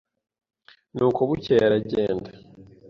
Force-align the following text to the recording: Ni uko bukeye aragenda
Ni 0.95 1.01
uko 1.07 1.21
bukeye 1.29 1.61
aragenda 1.67 2.29